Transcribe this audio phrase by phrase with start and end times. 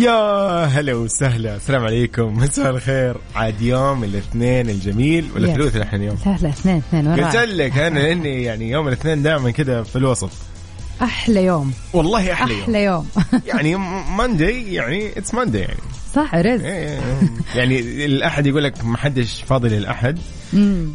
[0.00, 1.56] يا هلا وسهلا.
[1.56, 2.36] السلام عليكم.
[2.38, 3.16] مساء الخير.
[3.34, 5.54] عاد يوم الاثنين الجميل ولا.
[5.54, 9.50] ثلاث نحن اليوم؟ لا لا اثنين اثنين قلت لك أنا إني يعني يوم الاثنين دائما
[9.50, 10.30] كذا في الوسط.
[11.02, 11.72] أحلى يوم.
[11.92, 12.62] والله أحلى يوم.
[12.62, 13.06] أحلى يوم.
[13.50, 13.76] يعني
[14.16, 15.80] Monday يعني it's Monday يعني.
[16.14, 17.00] صح رزق إيه،
[17.54, 20.18] يعني الأحد يقول لك ما حدش فاضي للأحد.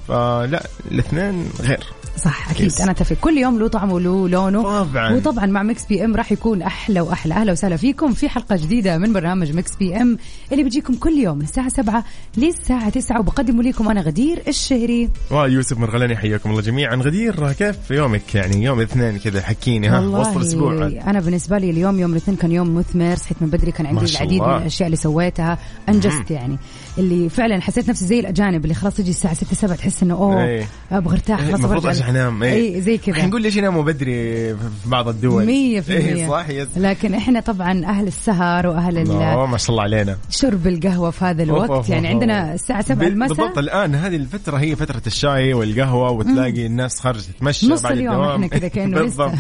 [0.08, 1.84] فلا الاثنين غير.
[2.18, 2.72] صح أكيد.
[2.72, 2.82] Yes.
[2.82, 3.16] أنا أتفق.
[3.22, 4.64] كل يوم له طعمه وله لونه.
[4.64, 5.14] طبعا.
[5.16, 7.34] وطبعا مع Mix PM راح يكون أحلى وأحلى.
[7.34, 10.18] أهلا وسهلا فيكم في حلقة جديدة من برنامج Mix PM
[10.52, 12.04] اللي بيجيكم كل يوم من الساعة 7
[12.38, 15.10] للساعة 9 وبقدمه لكم أنا غدير الشهري.
[15.32, 16.96] ويوسف مرغلاني حياكم الله جميعا.
[16.96, 20.88] غدير كيف يومك؟ يعني يوم الاثنين كذا حكيني ها؟ وسط الأسبوع.
[20.88, 23.16] أنا بالنسبة لي اليوم يوم الاثنين كان يوم مثمر.
[23.16, 24.56] صحيت من بدري كان عندي العديد من.
[24.56, 25.58] الأشياء اللي سويتها.
[25.90, 26.58] أنجزت يعني.
[26.98, 30.44] اللي فعلا حسيت نفسي زي الأجانب اللي خلاص تجي الساعة 6 7 تحس إنه أوه
[30.44, 30.66] إيه.
[30.92, 33.16] أبغى أرتاح خلاص عشان انام أي زي كذا.
[33.16, 34.14] حنقول ليش يناموا بدري
[34.56, 35.46] في بعض الدول.
[35.46, 36.30] مية في إيه المية.
[36.30, 36.68] صح يس.
[36.78, 40.18] لكن إحنا طبعا أهل السهر وأهل ال- أوه، ما شاء الله علينا.
[40.30, 41.70] شرب القهوة في هذا الوقت.
[41.70, 42.14] أوف، يعني أوف.
[42.14, 43.38] عندنا الساعة 7 بال- المساء.
[43.38, 48.14] بالضبط الآن هذه الفترة هي فترة الشاي والقهوة وتلاقي الناس خارجه تتمشى نص بعد اليوم
[48.16, 48.32] الدوام.
[48.44, 49.32] إحنا كذا كأنه بالضبط.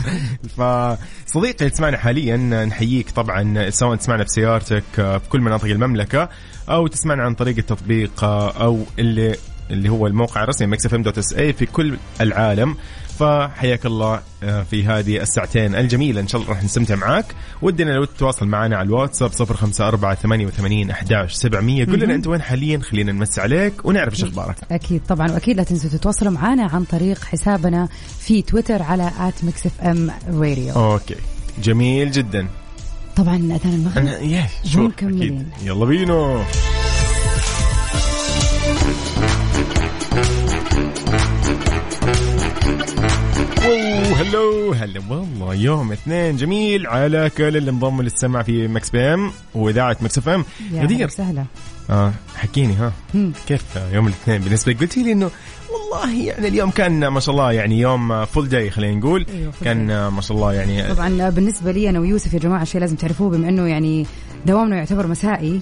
[0.57, 6.29] فصديقي اللي تسمعنا حاليا نحييك طبعا سواء تسمعنا في سيارتك آه، في كل مناطق المملكة
[6.69, 9.35] أو تسمعنا عن طريق التطبيق آه، أو اللي
[9.71, 12.75] اللي هو الموقع الرسمي Mix FM dot SA في كل العالم.
[13.19, 16.21] فحياك الله آه، في هذه الساعتين الجميلة.
[16.21, 17.25] إن شاء الله راح نستمتع معاك.
[17.61, 22.79] ودنا لو تتواصل معنا على الواتساب 054 88 11 700 قول لنا أنت وين حاليا؟
[22.79, 24.55] خلينا نمسي عليك ونعرف إيش أخبارك.
[24.71, 27.87] أكيد طبعا وأكيد لا تنسوا تتواصلوا معنا عن طريق حسابنا
[28.19, 29.11] في تويتر على
[29.45, 31.15] @mixfm radio أوكي.
[31.63, 32.47] جميل جدا.
[33.15, 34.05] طبعا أذان المغرب.
[34.21, 34.47] يا.
[34.75, 35.47] أكيد.
[35.63, 36.45] يلا بينا.
[44.15, 49.97] هلو هلا والله يوم اثنين جميل على كل اللي انضموا للسمع في Mix PM وإذاعة
[50.01, 50.45] Mix FM.
[50.73, 51.45] غدير وسهلا.
[51.89, 52.91] آه حكيني ها.
[53.13, 53.31] مم.
[53.47, 55.29] كيف يوم الاثنين؟ بالنسبة لك قلتي لي إنه
[55.71, 59.25] والله يعني اليوم كان ما شاء الله يعني يوم full day خلينا نقول.
[59.25, 62.95] full كان ما شاء الله يعني طبعا بالنسبة لي أنا ويوسف يا جماعة شيء لازم
[62.95, 64.05] تعرفوه بما إنه يعني
[64.45, 65.61] دوامنا يعتبر مسائي.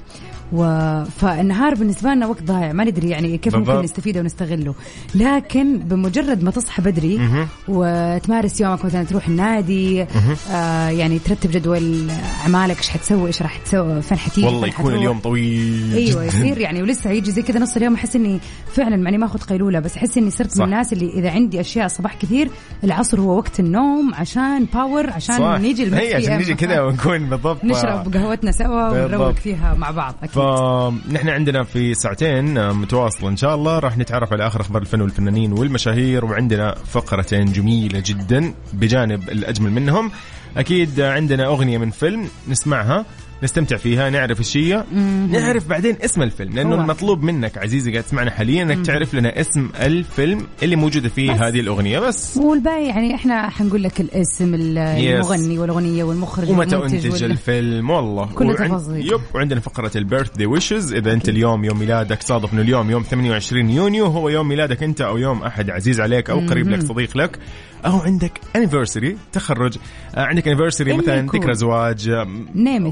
[0.54, 0.64] و...
[1.04, 3.82] فالنهار بالنسبة لنا وقت ضايع ما ندري يعني كيف ممكن.
[3.82, 4.74] نستفيده ونستغله
[5.16, 7.48] لكن بمجرد ما تصحى بدري.
[7.68, 10.06] وتمارس يومك مثلا تروح النادي
[10.52, 12.08] آه يعني ترتب جدول
[12.44, 14.98] أعمالك إيش حتسوي إيش راح تسوي فين حتيجي والله يكون حتروح.
[15.00, 16.38] اليوم طويل أيوه جداً.
[16.38, 18.40] يصير يعني ولسه يجي زي كذا نص اليوم أحس إني
[18.74, 20.58] فعلا معني ما اخذ قيلولة بس أحس إني صرت صح.
[20.58, 22.50] من الناس اللي إذا عندي أشياء الصباح كثير
[22.84, 25.60] العصر هو وقت النوم عشان باور عشان صح.
[25.60, 29.32] نيجي هي عشان نيجي كذا ونكون بالضبط نشرب قهوتنا سوا ونروق.
[29.32, 33.80] فيها مع بعض أكيد فنحن عندنا في ساعتين آه، متواصلة إن شاء الله.
[33.80, 40.12] راح نتعرف على آخر أخبار الفن والفنانين والمشاهير وعندنا فقرتين جميلة جدا بجانب الأجمل منهم.
[40.58, 43.06] أكيد آه، عندنا أغنية من فيلم نسمعها.
[43.44, 44.84] نستمتع فيها نعرف إيش هي
[45.32, 46.76] نعرف بعدين اسم الفيلم لأنه.
[46.76, 51.42] المطلوب منك عزيزي قاعد تسمعنا حاليا إنك تعرف لنا اسم الفيلم اللي موجودة فيه بس.
[51.42, 52.38] هذه الأغنية بس.
[52.38, 58.26] والباقي يعني إحنا حنقول لك الاسم ال- المغني والأغنية والمخرج ومتى أنتج وال- الفيلم والله.
[58.26, 59.08] كل وعن- التفاصيل.
[59.14, 59.22] يب.
[59.36, 60.94] وعندنا فقرة البيرث دي ويشز.
[60.94, 65.02] إذا أنت اليوم يوم ميلادك صادف انه اليوم يوم 28 يونيو هو يوم ميلادك أنت
[65.02, 65.70] أو يوم أحد.
[65.70, 67.40] عزيز عليك أو قريب لك صديق لك.
[67.86, 69.78] أو عندك انيفرساري تخرج.
[70.16, 71.22] آه، عندك انيفرساري مثلا.
[71.22, 72.10] ذكرى زواج.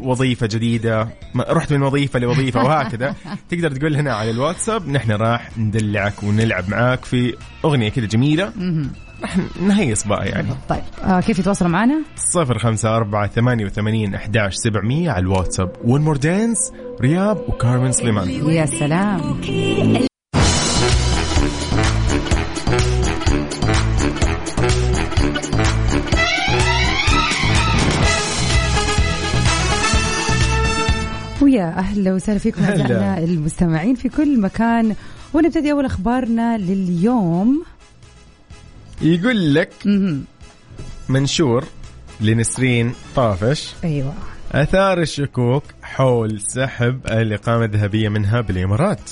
[0.04, 1.08] وظيفة جديدة.
[1.36, 3.16] رحت من وظيفة لوظيفة وهكذا.
[3.50, 7.34] تقدر تقول لنا على الواتساب نحن راح ندلعك ونلعب معاك في
[7.66, 8.52] أغنية كذا جميلة.
[9.22, 10.50] راح نهيص بقى يعني.
[10.70, 10.82] طيب.
[11.04, 15.72] آه كيف يتواصلوا معنا؟ صفر خمسة أربعة ثمانية وثمانين أحداش سبعمية على الواتساب.
[15.84, 16.58] ون مور دانس
[17.02, 18.30] رياب وكارمن سليمان.
[18.30, 19.42] يا سلام.
[31.82, 32.64] أهلا وسهلا فيكم.
[32.64, 34.96] أعزائنا المستمعين في كل مكان.
[35.34, 37.64] ونبتدي أول أخبارنا لليوم.
[39.02, 39.74] يقول لك.
[41.10, 41.66] منشور
[42.22, 43.74] لنسرين طافش.
[43.84, 44.14] أيوه.
[44.52, 49.12] أثار الشكوك حول سحب الإقامة الذهبية منها بالإمارات.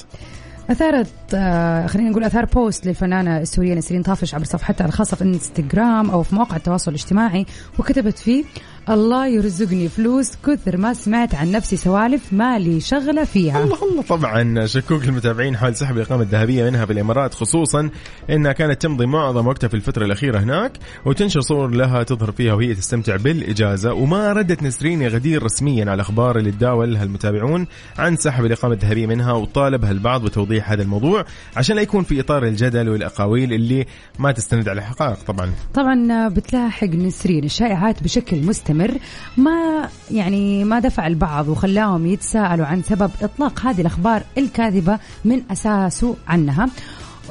[0.70, 6.10] أثارت آه خلينا نقول أثار بوست للفنانة السورية نسرين طافش عبر صفحتها الخاصة في إنستغرام
[6.10, 7.46] أو في مواقع التواصل الاجتماعي
[7.80, 8.44] وكتبت فيه
[8.90, 13.64] الله يرزقني فلوس كثر ما سمعت عن نفسي سوالف مالي شغلة فيها.
[13.64, 17.90] الله الله طبعا شكوك المتابعين حول سحب الإقامة الذهبية منها بالإمارات خصوصا
[18.30, 20.72] أنها كانت تمضي معظم وقتها في الفترة الأخيرة هناك
[21.06, 23.94] وتنشر صور لها تظهر فيها وهي تستمتع بالإجازة.
[23.94, 29.34] وما ردت نسرين غدير رسميا على الأخبار اللي تداولها المتابعون عن سحب الإقامة الذهبية منها
[29.34, 31.26] وطالبها البعض بتوضيح هذا الموضوع
[31.58, 33.86] عشان لا يكون في إطار الجدل والأقاويل اللي
[34.20, 35.52] ما تستند على حقائق طبعا.
[35.74, 38.79] طبعا بتلاحق نسرين الشائعات بشكل مستمر.
[38.80, 38.98] مستمر
[39.38, 46.16] ما يعني ما دفع البعض وخلاهم يتساءلوا عن سبب إطلاق هذه الأخبار الكاذبة من أساسه
[46.28, 46.70] عنها.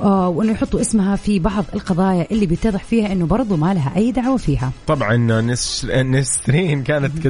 [0.07, 4.37] وإنه يحطوا اسمها في بعض القضايا اللي بيتضح فيها إنه برضو ما لها أي دعوة
[4.37, 4.73] فيها.
[4.87, 5.17] طبعا
[6.03, 7.27] نسرين كانت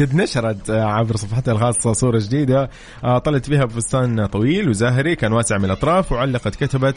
[0.00, 2.70] قد نشرت آه، عبر صفحتها الخاصة صورة جديدة
[3.04, 6.94] آه، طلت فيها بفستان طويل وزاهري كان واسع من الأطراف وعلقت كتبت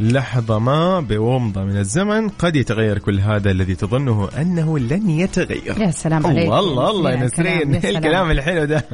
[0.00, 5.80] لحظة ما بومضة من الزمن قد يتغير كل هذا الذي تظنه أنه لن يتغير.
[5.80, 6.44] يا سلام عليك.
[6.44, 8.84] الله الله يا نسرين الكلام الحلو ده.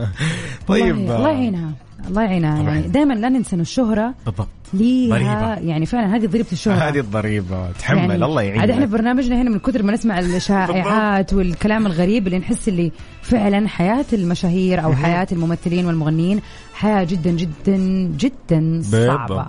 [0.66, 1.85] طيب الله يعينها.
[2.08, 2.62] الله يعينها.
[2.62, 4.48] يعني دائما لا ننسى الشهرة بالضبط.
[4.74, 6.88] ليها يعني فعلا هذه ضريبة الشهرة.
[6.88, 7.72] هذه الضريبة.
[7.72, 8.60] تحمل يعني الله يعينها.
[8.60, 13.68] عاد إحنا برنامجنا هنا من كثر ما نسمع الشائعات والكلام الغريب اللي نحس اللي فعلا
[13.68, 16.40] حياة المشاهير أو حياة الممثلين والمغنيين
[16.74, 17.76] حياة جدا جدا
[18.18, 19.46] جدا صعبة.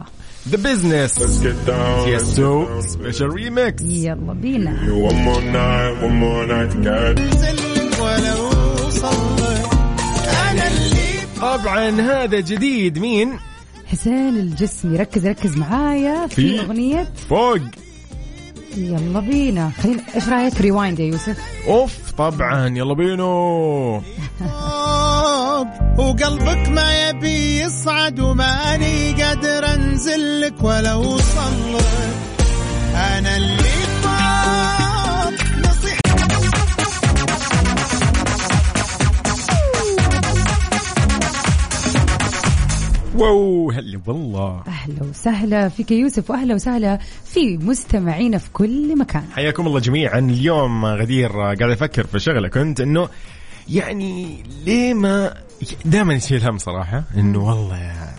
[0.49, 1.11] The business.
[1.19, 2.07] Let's get down.
[2.07, 3.81] Tiesto special remix.
[3.81, 4.71] يلا بينا.
[5.09, 7.19] One more night, one more night.
[8.01, 8.49] ولو
[11.41, 12.99] طبعا هذا جديد.
[12.99, 13.39] مين؟
[13.91, 14.97] حسين الجسمي.
[14.97, 17.13] ركز ركز معايا في, في أغنية.
[17.29, 17.59] فوق.
[18.77, 19.71] يلا بينا.
[19.83, 21.37] خلينا إيش رأيك؟ ريوايند يا يوسف؟
[21.67, 22.67] أوف طبعا.
[22.67, 24.01] يلا بينو
[25.97, 31.85] وقلبك ما يبي يصعد وماني قادر أنزل لك ولو صلت
[32.95, 33.86] أنا اللي
[43.17, 44.63] واو هلا والله.
[44.67, 49.23] أهلا وسهلا فيك يوسف وأهلا وسهلا في مستمعينا في كل مكان.
[49.35, 50.19] حياكم الله جميعا.
[50.19, 52.47] اليوم غدير قاعد أفكر في شغلة.
[52.47, 53.09] كنت إنه
[53.69, 55.33] يعني ليه ما
[55.85, 58.09] دائما يشيل هم صراحة إنه والله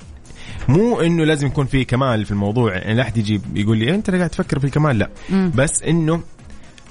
[0.68, 2.74] مو إنه لازم يكون في كمال في الموضوع.
[2.76, 5.10] يعني لا أحد يجي يقول لي أنت قاعد تفكر في الكمال؟ لا.
[5.30, 5.50] م.
[5.50, 6.22] بس إنه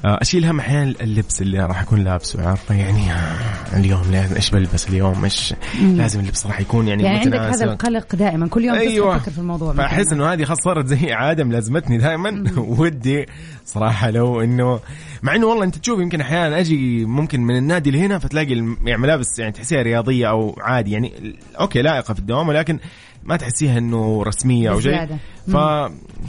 [0.06, 5.24] أشيل هم أحيانا اللبس اللي راح اكون لابسه عارفة؟ يعني آه، اليوم إيش بلبس اليوم؟
[5.24, 8.48] إيش لازم اللبس راح يكون يعني يعني عندك هذا القلق دائما.
[8.48, 9.18] كل يوم أيوة.
[9.18, 12.44] تفكر في الموضوع فأحس إنه هذه خلاص صارت زي عاده ملازمتني دائما.
[12.80, 13.26] ودي
[13.66, 14.80] صراحة لو إنه
[15.22, 18.56] مع إنه والله أنت تشوف يمكن أحيانا أجي ممكن من النادي لهنا فتلاقي
[18.86, 20.92] يعني ملابس يعني تحسيها رياضية أو عادي.
[20.92, 22.80] يعني أوكي لائقة في الدوام ولكن
[23.24, 25.08] ما تحسيها إنه رسمية أو شيء.
[25.48, 25.54] ف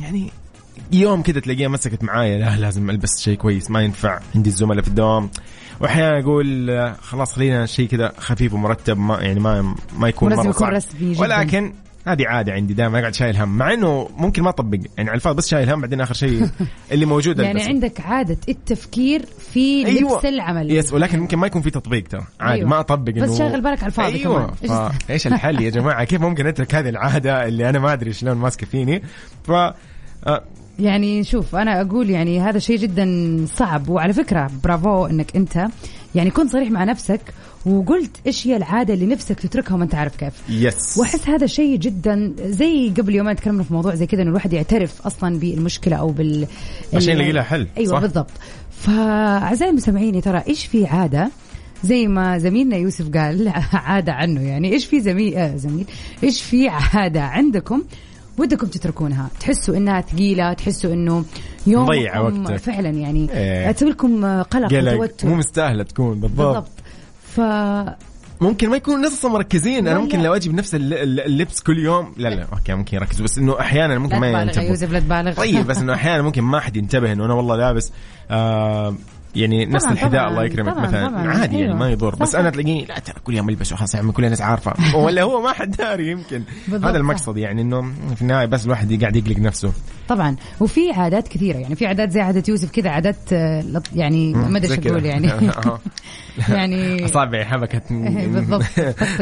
[0.03, 0.31] يعني
[0.93, 4.89] يوم كذا تلاقيها مسكت معايا لا لازم ألبس شيء كويس ما ينفع عندي الزملاء في
[4.89, 5.31] الدوام
[5.81, 10.69] وأحيانا أقول خلاص خلينا شيء كذا خفيف ومرتب ما يعني ما ما يكون مرة يكون
[10.69, 11.21] رسمي جدا.
[11.21, 11.73] ولكن
[12.07, 15.37] هذه عادة عندي دائما أقعد شايل هم مع إنه ممكن ما أطبق يعني على الفاضي
[15.37, 16.49] بس شايل هم بعدين آخر شيء
[16.93, 20.13] اللي موجود يعني عندك عادة التفكير في أيوة.
[20.13, 22.69] لبس العمل يس ولكن ممكن ما يكون في تطبيق ترى عادي أيوة.
[22.69, 24.91] ما أطبق بس شاغل بالك على الفاضي أيوه كمان.
[25.11, 28.67] إيش الحل يا جماعة كيف ممكن أترك هذه العادة اللي أنا ما أدري شلون ماسكة
[28.67, 29.03] فيني
[29.45, 29.53] ف
[30.27, 30.45] آه،
[30.79, 33.89] يعني شوف أنا أقول يعني هذا شيء جدا صعب.
[33.89, 35.69] وعلى فكرة برافو إنك أنت
[36.15, 37.21] يعني كنت صريح مع نفسك
[37.67, 40.33] وقلت إيش هي العادة اللي نفسك تتركها وما أنت عارف كيف.
[40.49, 44.53] يس وأحس هذا شيء جدا زي قبل يومين تكلمنا في موضوع زي كذا إنه الواحد
[44.53, 46.47] يعترف أصلا بالمشكلة أو بال
[46.95, 48.31] عشان يلاقي لها حل أيوه صح؟ بالضبط.
[48.71, 51.31] فأعزائي المستمعين ترى إيش في عادة؟
[51.85, 54.41] زي ما زميلنا يوسف قال عادة عنه.
[54.41, 55.87] يعني إيش في زميل آه زميل
[56.25, 57.83] إيش في عادة عندكم
[58.39, 59.29] ودكم تتركونها.
[59.41, 61.25] تحسوا إنها ثقيلة تحسوا إنه
[61.67, 62.57] يوم مضيع وقتك.
[62.57, 63.73] فعلا يعني إيه.
[63.73, 65.29] تسوي لكم قلق وتوتر.
[65.29, 66.47] مو مستاهلة تكون بالضبط.
[66.47, 66.71] بالضبط.
[67.23, 67.41] ف
[68.41, 72.47] ممكن ما يكون نص مركزين أنا ممكن لو أجي بنفس اللبس كل يوم لا لا
[72.53, 74.69] أوكي ممكن يركزوا بس إنه أحيانا ممكن ما ينتبهوا.
[74.69, 75.35] يوسف لا تبالغ.
[75.35, 77.93] طيب بس إنه أحيانا ممكن ما حد ينتبه إنه أنا والله لابس
[78.31, 78.95] آه
[79.39, 81.09] يعني نفس الحذاء الله يكرمك طبعًا مثلا.
[81.09, 81.29] طبعًا.
[81.29, 81.69] عادي أيوة.
[81.69, 82.15] يعني ما يضر.
[82.15, 84.75] بس أنا تلاقيني لا ترى كل يوم البسه خلاص يعني كل الناس عارفة.
[85.05, 86.43] ولا هو ما حد داري يمكن.
[86.69, 87.83] هذا المقصد يعني إنه
[88.17, 89.73] في النهاية بس الواحد قاعد يقلق نفسه.
[90.09, 90.37] طبعا.
[90.61, 94.75] وفي عادات كثيرة يعني في عادات زي عادة يوسف كذا عادات آه، يعني ما أدري
[94.75, 95.31] إيش أقول يعني.
[96.49, 97.93] يعني اصابعي حبكت.
[97.93, 98.63] بالضبط.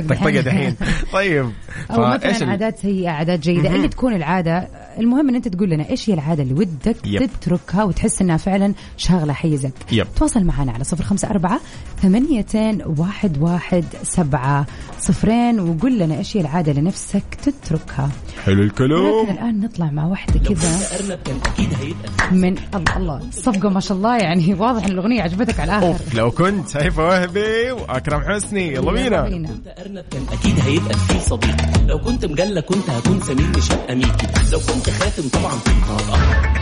[0.09, 0.77] طقطقه دحين
[1.13, 1.51] طيب.
[1.91, 3.75] أو مثلا عادات سيئة عادات جيدة.
[3.75, 4.69] اللي تكون العادة
[4.99, 6.97] المهم إن أنت تقول لنا إيش هي العادة اللي ودك.
[7.41, 9.73] تتركها وتحس إنها فعلا شاغلة حيزك؟
[10.07, 10.15] يب.
[10.19, 11.61] تواصل معنا على صفر خمسة أربعة
[12.03, 12.47] ثمانية
[12.99, 14.67] واحد واحد سبعة
[15.01, 18.11] صفرين وقول لنا إيش هي العادة اللي نفسك تتركها.
[18.45, 19.23] حلو الكلام.
[19.23, 20.79] لكن الآن نطلع مع واحدة كذا.
[22.33, 26.05] من الله الله الصفقة ما شاء الله يعني واضح إن الأغنية عجبتك على الآخر.
[26.05, 29.29] أوف لو كنت سيفة وهبي وأكرم حسني يلا بينا.
[29.29, 31.57] كنت أرنب كان أكيد هيبقى في صديق.
[31.87, 34.27] لو كنت مجلة كنت هكون سمين مش هبقى ميكي.
[34.53, 36.56] لو كنت خاتم طبعا كنت هبقى.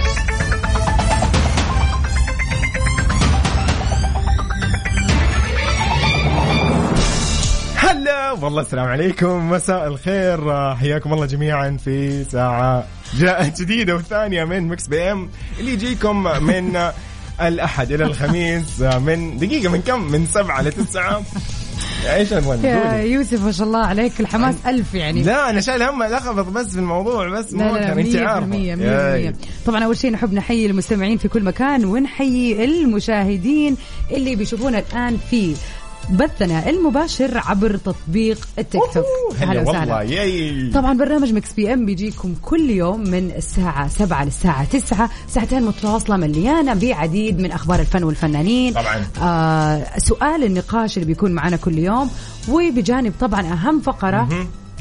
[8.35, 9.51] هلا والله السلام عليكم.
[9.51, 10.75] مساء الخير.
[10.75, 12.87] حياكم الله جميعا في ساعة
[13.61, 15.29] جديدة وثانية من Mix PM.
[15.61, 16.91] اللي يجيكم من
[17.41, 21.23] الأحد إلى الخميس من دقيقة من كم؟ من سبعة لتسعة
[22.15, 22.95] إيش أبغى يا.
[22.95, 24.21] يوسف ما شاء الله عليك.
[24.21, 25.23] الحماس ألف يعني.
[25.23, 29.35] لا أنا شايل هم لخبط بس في الموضوع بس لا مو انت مية عارفه
[29.67, 33.77] طبعا أول شيء نحب نحيي المستمعين في كل مكان ونحيي المشاهدين
[34.11, 35.55] اللي بيشوفونا الآن في
[36.11, 39.05] بثنا المباشر عبر تطبيق التيك توك.
[39.41, 40.71] هلا ياي.
[40.75, 46.75] طبعا برنامج Mix PM بيجيكم كل يوم من الساعة 7 للساعة 9 ساعتين متواصلة مليانة
[46.75, 48.73] بعديد من أخبار الفن والفنانين.
[48.73, 49.05] طبعاً.
[49.23, 52.11] آه سؤال النقاش اللي بيكون معنا كل يوم.
[52.49, 54.29] وبجانب طبعا أهم فقرة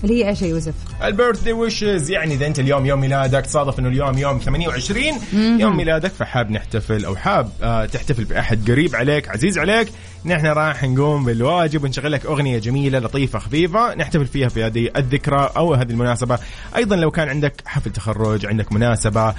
[0.03, 3.79] اللي هي إيش يا يوسف؟ ال birthday wishes يعني إذا أنت اليوم يوم ميلادك تصادف
[3.79, 9.29] إنه اليوم يوم 28 يوم ميلادك فحاب نحتفل أو حاب آه تحتفل بأحد قريب عليك
[9.29, 9.87] عزيز عليك.
[10.25, 15.51] نحن راح نقوم بالواجب ونشغل لك أغنية جميلة لطيفة خفيفة نحتفل فيها في هذه الذكرى
[15.57, 16.39] أو هذه المناسبة.
[16.75, 19.33] أيضا لو كان عندك حفل تخرج عندك مناسبة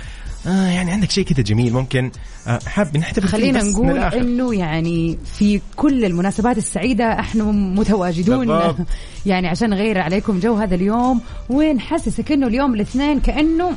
[0.46, 2.10] آه يعني عندك شيء كذا جميل ممكن
[2.46, 3.98] آه حاب نحتفل خلينا نقول.
[3.98, 8.48] إنه يعني في كل المناسبات السعيدة إحنا متواجدون.
[9.26, 11.20] يعني عشان نغير عليكم جو هذا اليوم
[11.50, 13.72] ونحسسك إنه اليوم الاثنين كأنه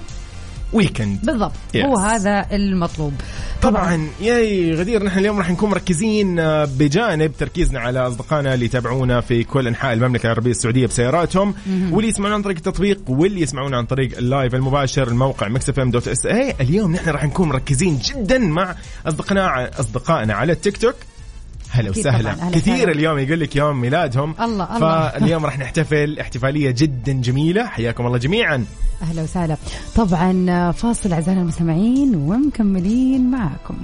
[0.74, 1.52] weekend بالضبط.
[1.76, 1.86] Yes.
[1.86, 3.14] هو هذا المطلوب.
[3.62, 9.22] طبعا ياي غدير نحن اليوم راح نكون مركزين آه، بجانب تركيزنا على أصدقائنا اللي يتابعونا
[9.22, 11.54] في كل أنحاء المملكة العربية السعودية بسياراتهم
[11.92, 15.92] واللي يسمعونا عن طريق التطبيق واللي يسمعونا عن طريق ال live المباشر الموقع Mix FM
[15.92, 18.76] dot SA اليوم نحن راح نكون مركزين جدا مع
[19.08, 20.96] أصدقائنا أصدقائنا على التيك توك.
[21.70, 22.34] هلا وسهلا.
[22.34, 22.92] كثير وسهلا.
[22.92, 24.36] اليوم يقول لك يوم ميلادهم.
[24.42, 25.10] الله، الله.
[25.10, 27.66] فاليوم راح نحتفل احتفالية جدا جميلة.
[27.66, 28.66] حياكم الله جميعا.
[29.02, 29.58] أهلا وسهلا.
[29.96, 33.78] طبعا فاصل أعزائنا المستمعين ومكملين معاكم.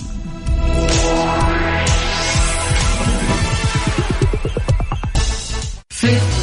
[6.03, 6.42] هلا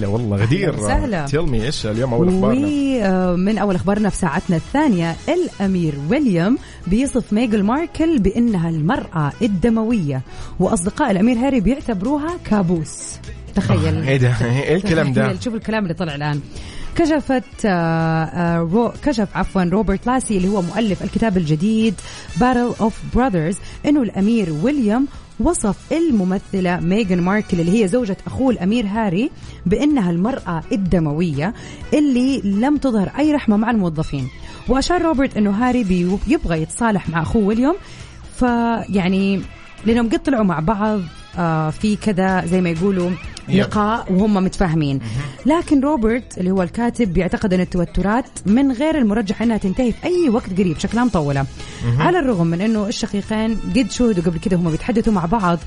[0.00, 0.74] هلا والله غدير.
[0.74, 1.26] وسهلا.
[1.26, 2.68] تيل إيش اليوم اول اخبارنا
[3.32, 10.22] ومن أول أخبارنا في ساعتنا الثانية الأمير ويليام بيصف ميغان ماركل بأنها المرأة الدموية
[10.60, 13.18] وأصدقاء الأمير هاري بيعتبروها كابوس.
[13.54, 14.02] تخيل.
[14.02, 16.40] إيه ده؟ إيه الكلام ده؟ شوف الكلام اللي طلع الآن.
[16.96, 21.94] كشفت آه، آه، رو كشف عفوا روبرت لاسي اللي هو مؤلف الكتاب الجديد
[22.36, 23.56] Battle of Brothers
[23.86, 25.06] إنه الأمير ويليام
[25.40, 29.30] وصف الممثلة ميغان ماركل اللي هي زوجة أخوه الأمير هاري
[29.66, 31.54] بأنها المرأة الدموية
[31.94, 34.28] اللي لم تظهر أي رحمة مع الموظفين.
[34.68, 37.74] وأشار روبرت أنه هاري بي- يبغى يتصالح مع أخوه ويليام
[38.36, 39.40] فيعني
[39.86, 41.00] لأنهم قد طلعوا مع بعض
[41.70, 43.10] في كذا زي ما يقولوا.
[43.48, 45.00] لقاء وهم متفاهمين.
[45.46, 50.28] لكن روبرت اللي هو الكاتب بيعتقد أن التوترات من غير المرجح أنها تنتهي في أي
[50.28, 50.78] وقت قريب.
[50.78, 51.46] شكلها مطوله
[51.98, 55.58] على الرغم من أنه الشقيقين قد شهدوا قبل كده هم بيتحدثوا مع بعض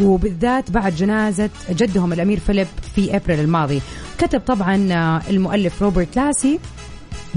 [0.00, 3.80] وبالذات بعد جنازة جدهم الأمير فيليب في أبريل الماضي.
[4.18, 6.58] كتب طبعا آه، المؤلف روبرت لاسي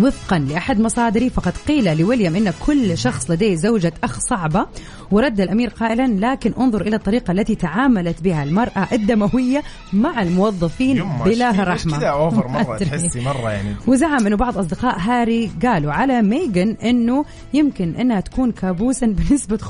[0.02, 4.66] وفقا لأحد مصادري فقد قيل لويليام أن كل شخص لديه زوجة أخ صعبة.
[5.12, 11.52] ورد الأمير قائلا لكن انظر إلى الطريقة التي تعاملت بها المرأة الدموية مع الموظفين بلا
[11.52, 11.98] رحمة.
[11.98, 12.12] كذا
[12.50, 12.86] ما أدري.
[12.90, 13.76] تحسي مرة يعني.
[13.88, 19.66] وزعم إنه بعض أصدقاء هاري قالوا على ميغن إنه يمكن إنها تكون كابوسا بنسبة 500%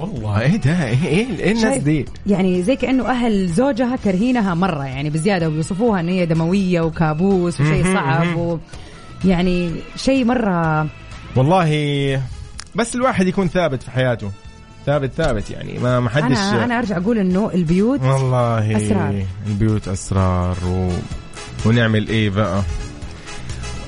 [0.00, 4.84] والله إيه ده؟ إيه إيه, إيه الناس؟ دي؟ يعني زي كأنه أهل زوجها كرهينها مرة
[4.84, 8.31] يعني بزيادة وبيوصفوها إن هي دموية وكابوس وشيء صعب.
[8.36, 8.58] و
[9.24, 10.86] يعني شيء مرة
[11.36, 12.22] والله
[12.74, 14.30] بس الواحد يكون ثابت في حياته.
[14.86, 15.78] ثابت ثابت يعني.
[15.78, 19.24] ما ما حدش أنا أنا أرجع أقول إنه البيوت والله أسرار.
[19.46, 20.88] البيوت أسرار و...
[21.66, 22.62] ونعمل إيه بقى.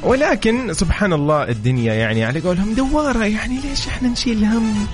[0.03, 3.25] ولكن سبحان الله الدنيا يعني على قولهم دوارة.
[3.25, 4.87] يعني ليش إحنا نشيل هم؟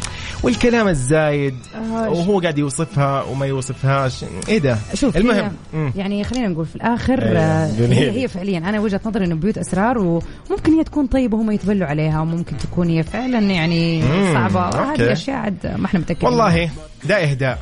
[0.42, 1.54] والكلام الزايد.
[1.74, 4.24] آه، وهو قاعد يوصفها وما يوصفهاش.
[4.48, 5.52] إيه ده؟ شوف المهم.
[5.96, 8.10] يعني خلينا نقول في الآخر أيوة، آه، هي.
[8.10, 12.20] هي فعليا أنا وجهة نظري إنه بيوت أسرار وممكن هي تكون طيبة وهم يتبلوا عليها
[12.20, 14.02] وممكن تكون هي فعلا يعني
[14.34, 14.60] صعبة.
[14.60, 15.02] أوكي.
[15.02, 16.28] هذه أشياء عاد ما إحنا متأكدين.
[16.28, 16.70] والله
[17.04, 17.58] ده إهداء.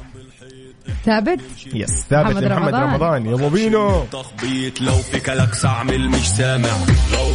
[1.05, 1.41] ثابت؟
[1.75, 2.31] yes ثابت.
[2.31, 2.91] محمد لمحمد رمضان.
[2.91, 3.27] رمضان.
[3.27, 6.69] يلا بينا تخبيط لو في كلاكس اعمل مش سامع.
[7.13, 7.35] لو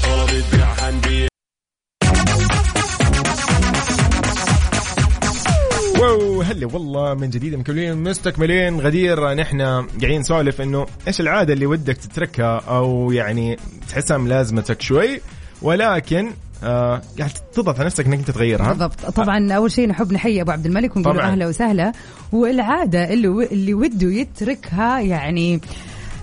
[6.03, 9.33] wow هلا والله من جديد مكملين مستكملين غدير.
[9.33, 13.57] نحن قاعدين نسولف إنه إيش العادة اللي ودك تتركها أو يعني
[13.89, 15.22] تحسها ملازمتك شوي
[15.62, 16.31] ولكن
[16.63, 18.67] آه قاعد تضغط على نفسك إنك أنت تغيرها.
[18.69, 19.05] بالضبط.
[19.05, 21.19] طبعا أول شيء نحب نحيي أبو عبد الملك ونقول.
[21.19, 21.91] أهلا وسهلا.
[22.31, 25.62] والعادة اللي اللي وده يتركها يعني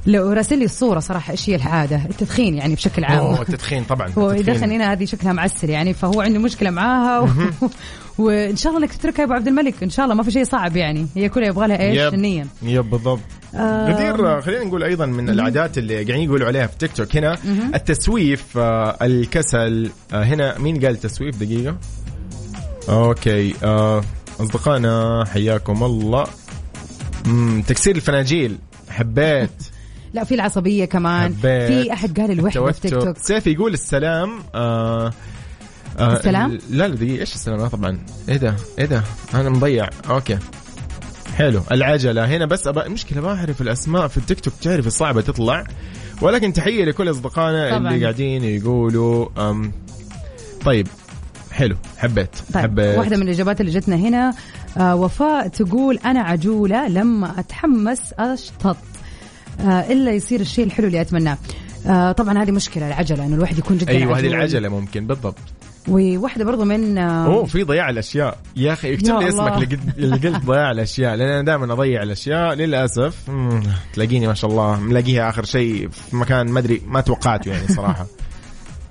[0.07, 3.19] لو راسل لي الصورة صراحة إيش هي العادة؟ التدخين يعني بشكل عام.
[3.19, 4.31] أوه التدخين طبعا هو.
[4.31, 7.29] يدخن هنا هذه شكلها معسل يعني فهو عنده مشكلة معاها و...
[8.19, 10.45] وإن شاء الله إنك تتركها يا أبو عبد الملك إن شاء الله ما في شيء
[10.45, 12.15] صعب يعني هي كلها يبغى لها إيش؟ يب.
[12.15, 13.21] النيه يب بالضبط.
[13.55, 13.59] آه.
[13.59, 17.39] آه، خلينا نقول أيضا من العادات اللي قاعدين يقولوا عليها في تيك توك هنا.
[17.75, 21.77] التسويف آه، الكسل آه، هنا مين قال تسويف دقيقة؟
[22.89, 24.05] okay آه،
[24.41, 26.25] أصدقائنا حياكم الله.
[27.67, 28.59] تكسير الفناجيل
[28.91, 29.70] حبيت.
[30.15, 31.25] لا في العصبية كمان.
[31.35, 31.43] حبيت.
[31.73, 32.93] في أحد قال الوحدة في تيك.
[32.93, 33.19] توك.
[33.19, 35.13] سيف يقول السلام آه
[35.99, 37.99] آه السلام؟ لا لا دقيقة إيش السلام؟ آه، طبعا.
[38.29, 39.03] إيه ده؟ إيه ده؟
[39.35, 39.89] أنا مضيع.
[40.11, 40.39] okay.
[41.37, 41.61] حلو.
[41.73, 42.25] العجلة.
[42.37, 44.55] هنا بس أبا المشكلة ما أعرف الأسماء في التيك توك.
[44.63, 45.65] تعرف صعبة تطلع.
[46.23, 47.89] ولكن تحية لكل أصدقائنا طبعاً.
[47.95, 49.73] اللي قاعدين يقولوا أم
[50.65, 50.87] طيب
[51.53, 51.77] حلو.
[51.99, 52.37] حبيت.
[52.55, 52.99] طيب حبيت.
[52.99, 54.35] واحدة من الإجابات اللي جتنا هنا
[54.77, 58.77] آه وفاء تقول أنا عجولة لما أتحمس أشطط.
[59.65, 61.39] آه إلا يصير الشيء الحلو اللي أتمناه.
[61.87, 64.35] آه طبعا هذه مشكلة العجلة إنه الواحد يكون جدا أيوه هذه عجول.
[64.35, 65.39] العجلة ممكن بالضبط.
[65.89, 68.39] وواحدة برضو من آه أوه في ضياع الأشياء.
[68.57, 69.29] يا أخي اكتب لي.
[69.29, 72.55] اسمك اللي قلت- اللي قلت ضياع الأشياء لأن أنا دائما أضيع الأشياء.
[72.55, 73.17] للأسف
[73.93, 78.07] تلاقيني ما شاء الله ملاقيها آخر شيء في مكان ما أدري ما توقعته يعني صراحة.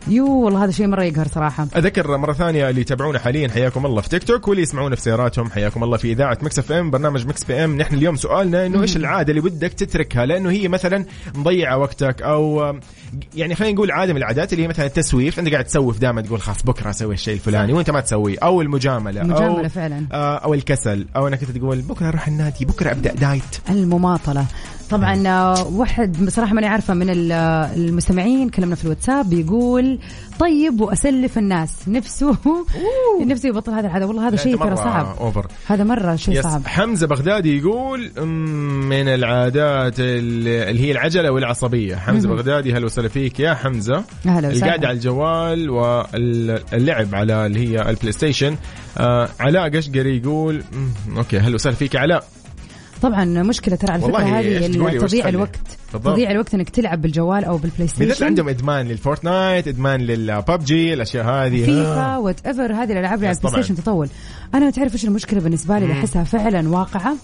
[0.10, 1.68] يو والله هذا شيء مرة يقهر صراحة.
[1.75, 5.50] أذكر مرة ثانية اللي يتابعونا حاليا حياكم الله في تيك توك واللي يسمعونا في سياراتهم
[5.50, 7.78] حياكم الله في إذاعة مكس إف إم برنامج مكس بي إم.
[7.78, 12.74] نحن اليوم سؤالنا إنه إيش العادة اللي ودك تتركها؟ لأنه هي مثلا مضيعة وقتك أو
[13.36, 15.39] يعني خلينا نقول عادة من العادات اللي هي مثلا التسويف.
[15.39, 19.22] انت قاعد تسوف دائما تقول خلاص بكرة أسوي الشيء الفلاني وأنت ما تسويه أو المجاملة
[19.22, 20.08] المجاملة أو فعلا.
[20.12, 23.44] آه، أو الكسل أو إنك تقول بكرة أروح النادي بكرة أبدأ diet.
[23.70, 24.46] المماطلة.
[24.89, 30.00] طبعا آه، واحد بصراحة ماني عارفة من آه، المستمعين كلمنا في الواتساب بيقول
[30.39, 31.74] طيب وأسلف الناس.
[31.88, 32.38] نفسه
[33.25, 35.15] نفسه يبطل هذا العادة والله هذا شيء ترى صعب.
[35.22, 36.67] over هذا مرة شيء صعب.
[36.67, 41.96] حمزة بغدادي يقول "أم، من العادات اللي هي العجلة والعصبية.
[41.96, 44.03] حمزة بغدادي هلا وسهلا فيك يا حمزة.
[44.25, 44.65] أهلا وسهلا.
[44.65, 48.55] القعده على الجوال واللعب على اللي هي البلاي ستيشن
[48.98, 52.24] آه علاء قشقري يقول "أم، okay هلا وسهلا فيك يا علاء.
[53.01, 55.57] طبعا مشكلة ترى على إيش هذه تخلي؟ الوقت
[55.94, 56.14] بالضبط.
[56.14, 61.25] تضيع الوقت إنك تلعب بالجوال أو بالبلاي بالذات ستيشن عندهم إدمان للفورتنايت إدمان للببجي الأشياء
[61.25, 61.66] هذه.
[61.66, 63.64] فيفا whatever هذه الألعاب اللي على البلاي.
[63.64, 64.09] ستيشن تطول.
[64.53, 67.16] أنا تعرف إيش المشكلة بالنسبة لي؟ اللي أحسها فعلا واقعة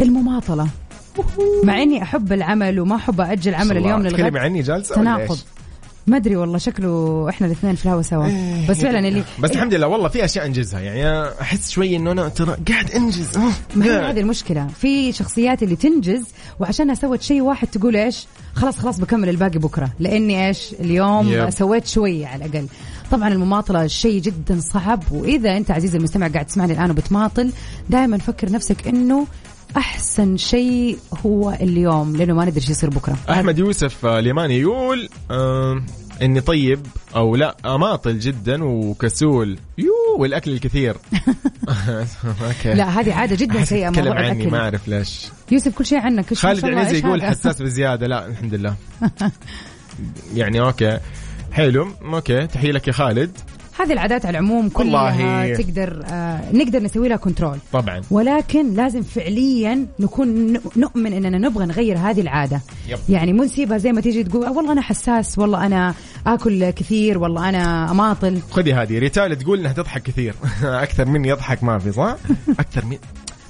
[0.00, 0.66] المماطلة.
[1.64, 5.38] مع إني أحب العمل وما أحب أجل عمل اليوم تكلمي للغد عني جالسة تناقض؟
[6.06, 8.26] ما أدري والله شكله إحنا الاثنين في الهوا سوا.
[8.68, 10.80] بس فعلا اللي إيه، بس الحمد لله والله في أشياء أنجزها.
[10.80, 13.38] يعني أحس شوي إنه أنا ترى قاعد أنجز.
[13.76, 14.10] ما هي.
[14.10, 14.66] هذه المشكلة.
[14.66, 16.24] في شخصيات اللي تنجز
[16.60, 19.90] وعشانها سوت شيء واحد تقول إيش؟ خلاص خلاص بكمل الباقي بكرة.
[20.00, 21.50] لأني إيش؟ اليوم.
[21.50, 22.66] سويت شوية على الأقل.
[23.10, 27.52] طبعا المماطلة شيء جدا صعب وإذا أنت عزيزي المستمع قاعد تسمعني الآن وبتماطل
[27.90, 29.26] دائما فكر نفسك إنه
[29.76, 33.16] أحسن شيء هو اليوم لأنه ما ندري إيش يصير بكرة.
[33.30, 35.82] أحمد يوسف آه، اليماني يقول آه
[36.22, 39.58] إني طيب أو لا أماطل جدا وكسول.
[39.78, 40.96] يو والأكل الكثير.
[41.68, 42.74] okay.
[42.74, 45.28] لا هذه عادة جدا سيئة موضوع عني ما الاكل أعرف ليش.
[45.50, 48.06] يوسف كل شيء عنك إيش ما خالد إيش يقول؟ حساس بزيادة.
[48.06, 48.74] لا الحمد لله.
[50.34, 50.98] يعني okay.
[51.52, 52.46] حلو okay.
[52.46, 53.38] تحية لك يا خالد.
[53.78, 55.54] هذه العادات على العموم كلها.
[55.54, 61.98] تقدر آه نقدر نسوي لها control طبعا ولكن لازم فعليا نكون نؤمن إننا نبغى نغير
[61.98, 62.98] هذه العادة yep.
[63.08, 65.94] يعني مو نسيبها زي ما تيجي تقول "آه، والله أنا حساس والله أنا
[66.26, 70.34] آكل كثير والله أنا أماطل خذي هذه ريتال تقول إنها تضحك كثير
[70.64, 72.16] أكثر مني يضحك ما في صح؟
[72.58, 72.98] أكثر من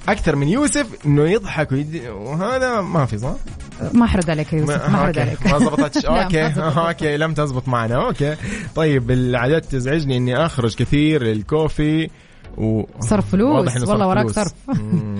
[0.07, 2.01] أكثر من يوسف إنه يضحك ويد...
[2.07, 3.35] وهذا ما في صح؟
[3.93, 5.21] ما أرد عليك يا يوسف ما أرد okay.
[5.21, 6.45] عليك ما زبطتش okay.
[6.57, 8.35] okay لم تزبط معنا okay
[8.75, 12.09] طيب العادات تزعجني إني أخرج كثير لل coffee
[12.57, 13.87] و صرف فلوس.
[13.89, 14.29] والله وراك.
[14.29, 14.53] صرف.
[14.67, 15.15] مم.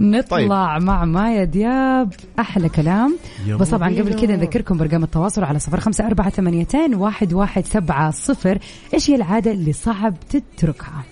[0.16, 3.18] نطلع مع مايا دياب أحلى كلام
[3.60, 4.14] بس طبعا قبل.
[4.20, 8.58] كذا نذكركم برقم التواصل على صفر خمسة أربعة ثمانيتين واحد واحد سبعة صفر
[8.94, 11.04] إيش هي العادة اللي صعب تتركها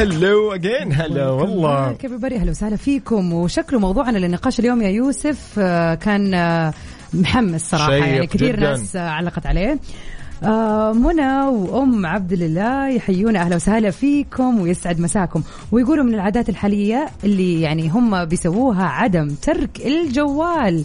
[0.00, 3.32] هلو اجين هلا والله كيف بري أهلا وسهلا فيكم.
[3.32, 6.74] وشكله موضوعنا للنقاش اليوم يا يوسف آه، كان آه،
[7.14, 8.70] محمس صراحة يعني كثير جداً.
[8.70, 9.78] ناس آه، علقت عليه.
[10.42, 15.42] منى وأم عبد الله يحيونا أهلا وسهلا فيكم ويسعد مساكم.
[15.72, 20.84] ويقولوا من العادات الحالية اللي يعني هم بيسووها عدم ترك الجوال.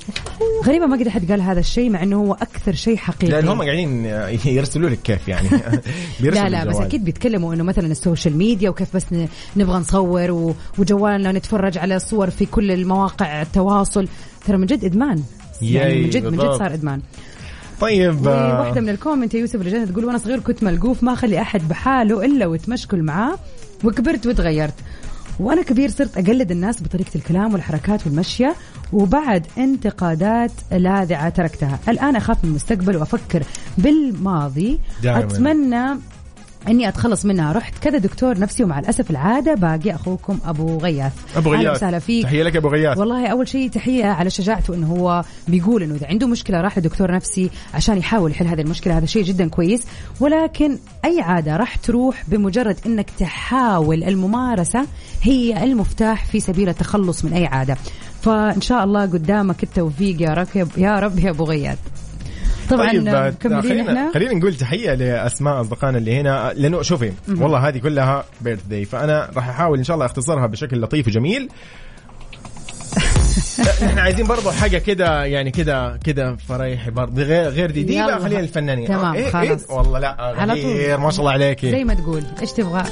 [0.65, 3.31] غريبة ما قد أحد قال هذا الشيء مع إنه هو أكثر شيء حقيقي.
[3.33, 4.05] لأن هم قاعدين
[4.55, 5.49] يرسلوا لك كيف يعني.
[6.21, 6.75] بيرسلوا لا لا بس.
[6.75, 9.05] أكيد بيتكلموا إنه مثلا ال social media وكيف بس
[9.57, 14.07] نبغى نصور وجوالنا نتفرج على صور في كل المواقع التواصل.
[14.47, 15.23] ترى من جد إدمان.
[15.61, 16.51] يعني من جد من جد.
[16.51, 17.01] صار إدمان.
[17.81, 21.13] طيب آه، وواحده من ال comment يا يوسف جانا تقول وأنا صغير كنت ملقوف ما
[21.13, 23.35] أخلي أحد بحاله إلا وتمشكل معاه
[23.83, 24.73] وكبرت وتغيرت.
[25.39, 28.55] وأنا كبير صرت أقلد الناس بطريقة الكلام والحركات والمشية
[28.93, 31.79] وبعد انتقادات لاذعة تركتها.
[31.89, 33.43] الآن أخاف من المستقبل وأفكر
[33.77, 34.79] بالماضي.
[35.03, 35.19] دائماً.
[35.19, 35.99] أتمنى
[36.67, 37.53] إني أتخلص منها.
[37.53, 41.13] رحت كذا دكتور نفسي ومع الأسف العادة باقي أخوكم أبو غياث.
[41.35, 41.75] أبو غياث.
[41.75, 42.23] وسهلا فيك.
[42.23, 42.97] تحية لك أبو غياث.
[42.97, 47.11] والله أول شيء تحية على شجاعته إنه هو بيقول إنه إذا عنده مشكلة راح لدكتور
[47.11, 48.97] نفسي عشان يحاول يحل هذه المشكلة.
[48.97, 49.83] هذا شيء جدا كويس.
[50.19, 54.03] ولكن أي عادة راح تروح بمجرد إنك تحاول.
[54.03, 54.85] الممارسة
[55.21, 57.77] هي المفتاح في سبيل التخلص من أي عادة.
[58.21, 60.47] فإن شاء الله قدامك التوفيق يا رب
[60.77, 61.77] يا رب يا أبو غياث.
[62.69, 64.11] طبعا طيب مكملين خلينا إحنا.
[64.13, 66.53] خلينا نقول تحية لأسماء أصدقائنا اللي هنا.
[66.55, 70.81] لأنه شوفي والله هذه كلها بيرث داي فأنا راح أحاول إن شاء الله أختصرها بشكل
[70.81, 71.49] لطيف وجميل.
[73.83, 77.83] إحنا عايزين برضو حاجة كده يعني كده كده فريحي برضه غير غير دي.
[77.83, 78.19] دي بقى.
[78.19, 78.87] خلينا الفنانين.
[78.87, 79.69] تمام، إيه خلاص.
[79.69, 80.73] إيه والله لا على طول.
[80.73, 82.83] غير ما شاء الله عليكي زي ما تقول إيش تبغى؟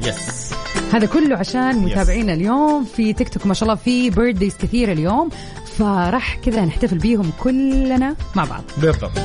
[0.00, 0.50] yes
[0.94, 3.46] هذا كله عشان متابعينا اليوم في تيك توك.
[3.46, 5.30] ما شاء الله في birthdays كثير اليوم.
[5.78, 8.62] فراح كذا نحتفل بيهم كلنا مع بعض.
[8.78, 9.18] بالضبط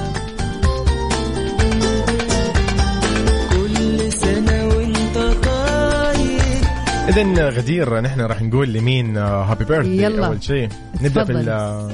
[7.09, 10.27] اذا غدير نحن راح نقول لمين happy birthday يلا.
[10.27, 10.69] أول شيء
[11.01, 11.31] نبدأ في.
[11.31, 11.91] ال-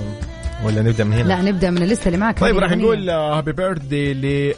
[0.65, 2.39] ولا نبدأ من هنا؟ لا نبدأ من ال list ه اللي معك.
[2.39, 2.71] طيب راح.
[2.71, 4.53] نقول happy birthday ل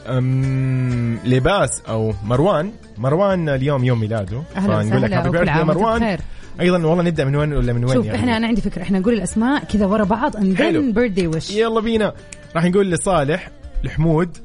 [1.26, 2.72] لباس أو مروان.
[2.98, 4.44] مروان اليوم يوم ميلاده.
[4.56, 5.20] أهلا فنقول لك وسهلا.
[5.20, 6.00] happy وكل birthday مروان.
[6.00, 6.20] بخير.
[6.60, 8.82] أيضا والله نبدأ من وين ولا من وين شوف يعني؟ إحنا أنا عندي فكرة.
[8.82, 11.52] إحنا نقول الأسماء كذا ورا بعض then birthday wish.
[11.52, 12.14] يلا بينا.
[12.56, 13.50] راح نقول لصالح
[13.84, 14.38] لحمود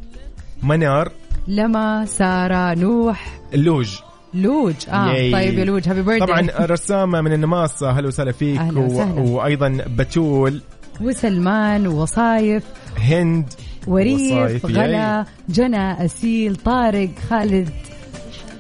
[0.63, 1.13] منار
[1.49, 3.41] لما سارة نوح.
[3.55, 3.99] اللوج
[4.35, 4.75] لوج.
[4.89, 5.33] آه yay.
[5.33, 8.59] طيب يا لوج happy birthday طبعا رسامة من النماص أهلا وسهلا فيك.
[8.59, 9.21] أهلا وسهلا.
[9.21, 10.61] وأيضا بتول.
[11.01, 12.65] وسلمان وصايف.
[12.99, 13.47] هند.
[13.87, 17.69] وريف غلا جنى أسيل طارق خالد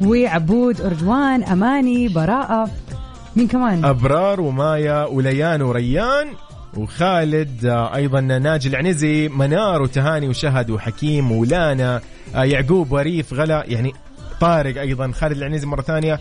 [0.00, 2.70] وعبود أرجوان أماني براءة.
[3.36, 6.28] مين كمان أبرار ومايا وليان وريان
[6.76, 12.00] وخالد آه، أيضا ناجي العنزي منار وتهاني وشهد وحكيم ولانا
[12.34, 13.92] آه، يعقوب وريف غلا يعني
[14.40, 16.20] طارق أيضا خالد العنزي مرة ثانية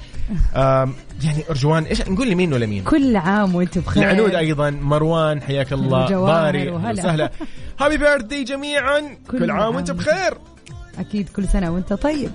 [1.24, 5.74] يعني أرجوان إيش نقول لمين ولا مين؟ كل عام وأنتم بخير العنود أيضا مروان حياك
[5.74, 6.70] الله باري.
[6.70, 7.32] وسهلا
[7.82, 9.76] هابي بيرثدي جميعا كل كل عام.
[9.76, 10.34] وأنتم بخير
[11.00, 12.32] أكيد كل سنة وأنت طيب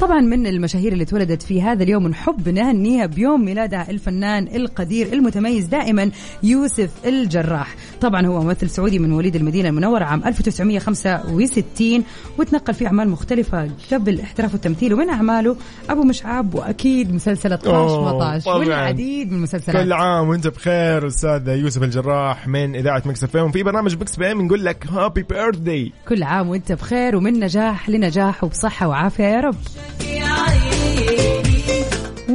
[0.00, 5.64] طبعا من المشاهير اللي اتولدت في هذا اليوم نحب نهنيها بيوم ميلادها الفنان القدير المتميز
[5.66, 6.10] دائما
[6.42, 7.74] يوسف الجراح.
[8.00, 12.04] طبعا هو ممثل سعودي من مواليد المدينة المنورة عام 1965
[12.38, 15.56] وتنقل في أعمال مختلفة قبل احترافه التمثيل ومن أعماله
[15.90, 18.56] أبو مشعب وأكيد مسلسل طاش أوه، مطاش طبعاً.
[18.56, 19.84] والعديد من المسلسلات.
[19.84, 23.50] كل عام وأنت بخير أستاذ يوسف الجراح من إذاعة Mix FM.
[23.50, 28.44] في برنامج Mix FM نقول لك happy birthday كل عام وأنت بخير ومن نجاح لنجاح
[28.44, 29.56] وبصحة وعافية يا رب.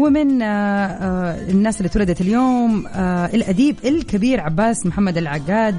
[0.02, 5.76] ومن آه، آه، الناس اللي اتولدت اليوم آه، الأديب الكبير عباس محمد العقاد.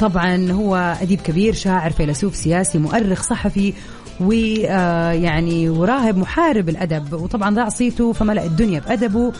[0.00, 3.72] طبعا هو أديب كبير شاعر فيلسوف سياسي مؤرخ صحفي
[4.20, 7.12] ويعني وراهب محارب الأدب.
[7.12, 9.32] وطبعا ضاع صيته فملأ الدنيا بأدبه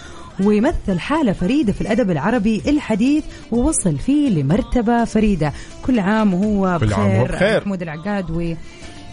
[0.44, 5.52] ويمثل حالة فريدة في الأدب العربي الحديث ووصل فيه لمرتبة فريدة.
[5.82, 7.36] كل عام وهو كل عام وهو بخير.
[7.36, 7.60] بخير.
[7.60, 8.54] محمود العقاد و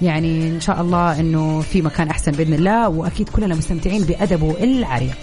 [0.02, 5.18] يعني إن شاء الله إنه في مكان أحسن بإذن الله وأكيد كلنا مستمتعين بادبه العريق.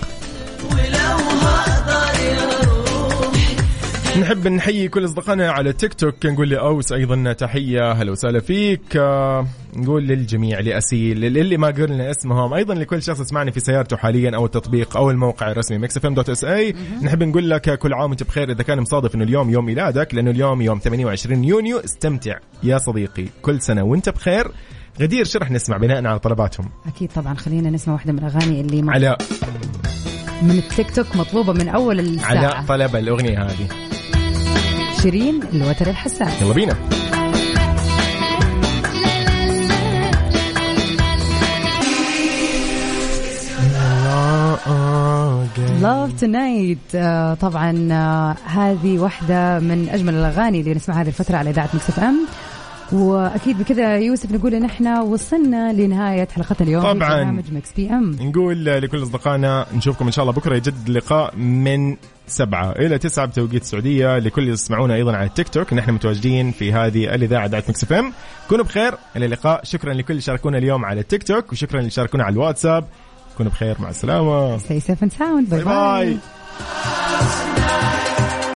[4.20, 8.96] نحب نحيي كل أصدقائنا على تيك توك نقول لأوس أيضا تحية هلا وسهلا فيك.
[8.96, 9.46] آه،
[9.77, 14.46] نقول للجميع لأسيل للي ما قلنا اسمهم أيضا لكل شخص يسمعني في سيارته حاليا أو
[14.46, 16.74] التطبيق أو الموقع الرسمي Mix FM dot SA.
[17.03, 18.50] نحب نقول لك كل عام وأنت بخير.
[18.50, 23.24] إذا كان مصادف إنه اليوم يوم ميلادك لأنه اليوم يوم 28 يونيو استمتع يا صديقي
[23.42, 24.48] كل سنة وأنت بخير.
[25.00, 26.70] غدير شو رح نسمع بناء على طلباتهم.
[26.87, 27.35] أكيد طبعا.
[27.35, 29.16] خلينا نسمع واحدة من الأغاني اللي م- على
[30.42, 32.66] من التيك توك مطلوبة من أول على الساعة.
[32.66, 33.68] طلب الأغنية هذه.
[35.05, 36.43] شيرين الوتر الحساس.
[36.43, 36.77] يلا بينا.
[45.83, 46.79] Love Tonight
[47.40, 52.27] طبعا آه، هذه واحدة من أجمل الأغاني اللي نسمعها هذه الفترة على إذاعة Mix FM.
[52.92, 56.94] وأكيد بكذا يوسف نقول إن إحنا وصلنا لنهاية حلقتنا اليوم طبعاً.
[56.94, 58.16] برنامج مكس بي إم.
[58.20, 63.62] نقول لكل أصدقائنا نشوفكم إن شاء الله بكرة يجدد اللقاء من سبعة إلى تسعة بتوقيت
[63.62, 64.18] السعودية.
[64.18, 68.12] لكل اللي يسمعونا أيضا على التيك توك نحن متواجدين في هذه الإذاعة إذاعة Mix FM.
[68.49, 69.64] كونوا بخير إلى اللقاء.
[69.64, 72.85] شكرا لكل اللي شاركونا اليوم على التيك توك وشكرا اللي شاركونا على الواتساب.
[73.37, 74.59] كونوا بخير مع السلامة.
[74.59, 75.51] Stay safe and sound.
[75.51, 75.64] باي.
[75.64, 76.16] باي